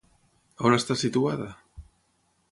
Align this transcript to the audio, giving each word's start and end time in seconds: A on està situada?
A 0.61 0.63
on 0.69 0.75
està 0.77 0.97
situada? 1.01 1.49